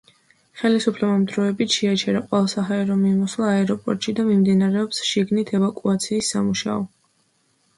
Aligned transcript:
ხელისუფლებამ 0.59 1.25
დროებით 1.31 1.75
შეაჩერა 1.75 2.21
ყველა 2.31 2.49
საჰაერო 2.53 2.97
მიმოსვლა 3.01 3.51
აეროპორტში 3.57 4.15
და 4.21 4.25
მიმდინარეობს 4.31 5.03
შიგნით 5.11 5.53
ევაკუაციის 5.59 6.33
სამუშაო. 6.37 6.83